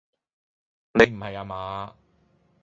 [0.93, 1.93] 你唔係呀嘛？